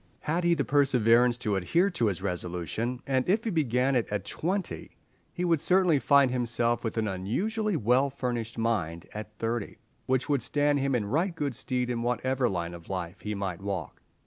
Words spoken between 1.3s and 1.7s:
to